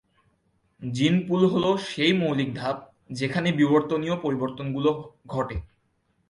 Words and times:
জিন 0.81 1.15
পুল 1.27 1.41
হলো 1.45 1.69
সেই 1.87 2.13
মৌলিক 2.13 2.49
ধাপ, 2.55 2.77
যেখানে 3.09 3.49
বিবর্তনীয় 3.51 4.15
পরিবর্তন 4.21 4.65
গুলো 4.73 4.91
ঘটে। 5.27 5.57